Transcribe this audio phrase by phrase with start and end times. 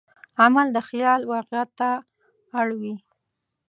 [0.41, 1.89] عمل د خیال واقعیت ته
[2.59, 2.95] اړوي.